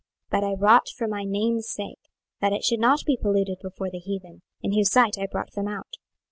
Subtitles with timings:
[0.31, 1.99] 26:020:014 But I wrought for my name's sake,
[2.39, 5.67] that it should not be polluted before the heathen, in whose sight I brought them
[5.67, 5.97] out.